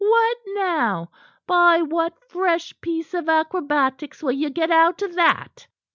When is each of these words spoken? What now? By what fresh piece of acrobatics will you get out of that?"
What 0.03 0.37
now? 0.55 1.11
By 1.45 1.83
what 1.83 2.17
fresh 2.27 2.73
piece 2.81 3.13
of 3.13 3.29
acrobatics 3.29 4.23
will 4.23 4.31
you 4.31 4.49
get 4.49 4.71
out 4.71 5.03
of 5.03 5.13
that?" 5.13 5.67